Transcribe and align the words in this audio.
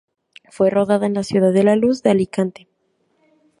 Fue 0.49 0.71
rodada 0.71 1.05
en 1.05 1.13
la 1.13 1.21
Ciudad 1.21 1.53
de 1.53 1.63
la 1.63 1.75
Luz 1.75 2.01
de 2.01 2.09
Alicante. 2.09 2.67